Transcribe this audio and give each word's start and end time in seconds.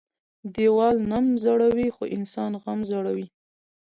ديوال 0.55 0.97
نم 1.11 1.25
زړوى 1.43 1.87
خو 1.95 2.03
انسان 2.17 2.51
غم 2.61 2.79
زړوى. 2.91 3.27